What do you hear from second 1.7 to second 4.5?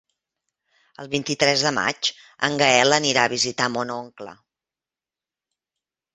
maig en Gaël anirà a visitar mon oncle.